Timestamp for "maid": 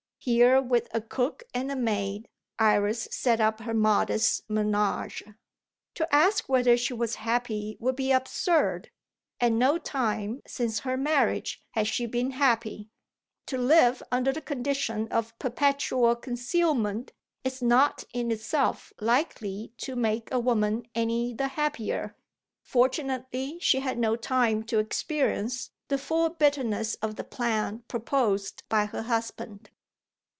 1.75-2.29